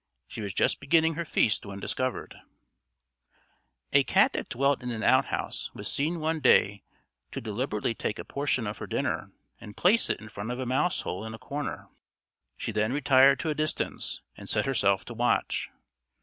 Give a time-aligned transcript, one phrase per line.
[0.27, 2.33] She was just beginning her feast when discovered.
[3.93, 6.81] A cat that dwelt in an outhouse, was seen one day
[7.29, 10.65] to deliberately take a portion of her dinner, and place it in front of a
[10.65, 11.87] mouse hole in a corner.
[12.57, 15.69] She then retired to a distance, and set herself to watch.